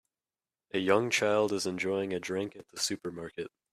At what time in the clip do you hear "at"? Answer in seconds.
2.55-2.67